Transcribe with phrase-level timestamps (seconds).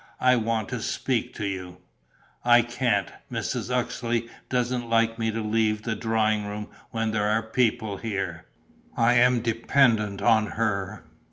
[0.19, 1.77] I want to speak to you...."
[2.43, 3.69] "I can't: Mrs.
[3.69, 8.45] Uxeley doesn't like me to leave the drawing room when there are people here.
[8.97, 11.03] I am dependent on her."